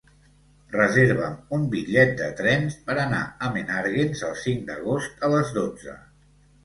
[0.75, 5.99] Reserva'm un bitllet de tren per anar a Menàrguens el cinc d'agost a les dotze.